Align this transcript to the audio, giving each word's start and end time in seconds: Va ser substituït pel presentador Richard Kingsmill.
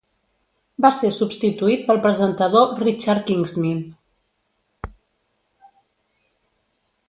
Va 0.85 0.89
ser 0.99 1.11
substituït 1.17 1.83
pel 1.91 2.01
presentador 2.07 2.73
Richard 2.85 3.23
Kingsmill. 3.29 3.85